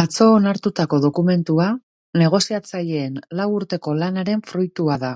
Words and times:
Atzo 0.00 0.26
onartutako 0.32 0.98
dokumentua 1.06 1.68
negoziatzaileen 2.24 3.16
lau 3.40 3.48
urteko 3.60 3.96
lanaren 4.02 4.48
fruitua 4.52 5.00
da. 5.08 5.14